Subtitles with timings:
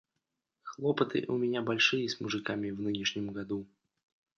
[0.63, 3.67] Хлопоты у меня большие с мужиками в нынешнем году.